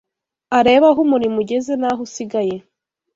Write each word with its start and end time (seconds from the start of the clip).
arebe 0.57 0.85
aho 0.91 0.99
umurimo 1.05 1.37
ugeze 1.43 1.73
n’aho 1.79 2.01
usigaye 2.07 2.55